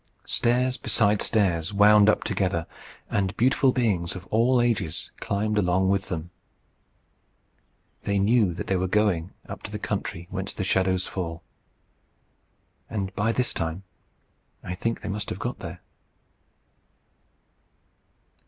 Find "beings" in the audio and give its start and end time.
3.71-4.15